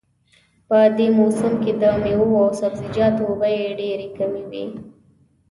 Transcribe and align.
په 0.67 0.77
دې 0.97 1.07
موسم 1.17 1.53
کې 1.63 1.71
د 1.81 1.83
میوو 2.03 2.37
او 2.45 2.49
سبزیجاتو 2.61 3.25
بیې 3.41 3.61
ډېرې 3.79 4.07
کمې 4.17 4.43
وي 4.51 4.65